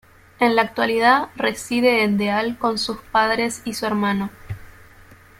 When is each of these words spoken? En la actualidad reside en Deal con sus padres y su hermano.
En 0.39 0.55
la 0.55 0.63
actualidad 0.63 1.27
reside 1.35 2.01
en 2.01 2.17
Deal 2.17 2.57
con 2.57 2.79
sus 2.79 2.97
padres 3.11 3.61
y 3.65 3.75
su 3.75 3.85
hermano. 3.85 4.31